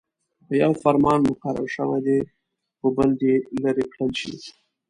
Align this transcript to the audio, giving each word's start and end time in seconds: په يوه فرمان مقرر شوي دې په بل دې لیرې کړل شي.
په 0.45 0.53
يوه 0.61 0.75
فرمان 0.83 1.19
مقرر 1.29 1.65
شوي 1.77 1.99
دې 2.07 2.19
په 2.79 2.87
بل 2.95 3.09
دې 3.21 3.33
لیرې 3.61 3.85
کړل 3.91 4.11
شي. 4.19 4.33